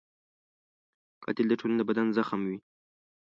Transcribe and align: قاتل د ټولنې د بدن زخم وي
قاتل 1.23 1.45
د 1.49 1.53
ټولنې 1.59 1.77
د 1.79 1.83
بدن 1.89 2.07
زخم 2.17 2.41
وي 2.47 2.57